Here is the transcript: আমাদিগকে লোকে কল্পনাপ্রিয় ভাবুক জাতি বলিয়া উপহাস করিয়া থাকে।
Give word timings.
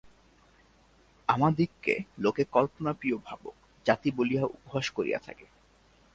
আমাদিগকে 1.29 1.95
লোকে 2.17 2.43
কল্পনাপ্রিয় 2.51 3.17
ভাবুক 3.17 3.55
জাতি 3.85 4.09
বলিয়া 4.17 4.43
উপহাস 4.47 4.85
করিয়া 4.89 5.19
থাকে। 5.19 5.45